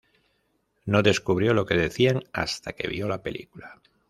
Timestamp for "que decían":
1.67-2.23